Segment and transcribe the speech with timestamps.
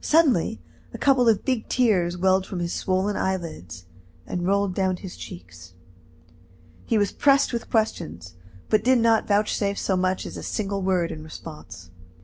[0.00, 0.60] Suddenly
[0.94, 3.84] a couple of big tears welled from his swollen eyelids,
[4.28, 5.74] and rolled down his cheeks.
[6.86, 8.34] He was pressed with questions,
[8.68, 11.90] but did not vouchsafe so much as a single word in response.